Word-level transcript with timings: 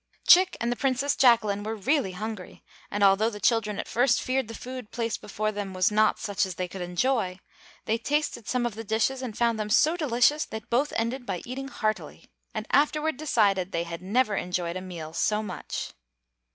Chick 0.25 0.57
and 0.59 0.71
the 0.71 0.75
Princess 0.75 1.15
Jacquelin 1.15 1.61
were 1.61 1.75
really 1.75 2.13
hungry, 2.13 2.63
and 2.89 3.03
although 3.03 3.29
the 3.29 3.39
children 3.39 3.77
at 3.77 3.87
first 3.87 4.19
feared 4.19 4.47
the 4.47 4.55
food 4.55 4.89
placed 4.89 5.21
before 5.21 5.51
them 5.51 5.75
was 5.75 5.91
not 5.91 6.17
such 6.17 6.43
as 6.43 6.55
they 6.55 6.67
could 6.67 6.81
enjoy, 6.81 7.39
they 7.85 7.99
tasted 7.99 8.47
some 8.47 8.65
of 8.65 8.73
the 8.73 8.83
dishes 8.83 9.21
and 9.21 9.37
found 9.37 9.59
them 9.59 9.69
so 9.69 9.95
delicious 9.95 10.43
that 10.45 10.71
both 10.71 10.91
ended 10.95 11.23
by 11.27 11.43
eating 11.45 11.67
heartily, 11.67 12.27
and 12.51 12.65
afterward 12.71 13.15
decided 13.15 13.71
they 13.71 13.83
had 13.83 14.01
never 14.01 14.35
enjoyed 14.35 14.75
a 14.75 14.81
meal 14.81 15.13
so 15.13 15.43
much. 15.43 15.93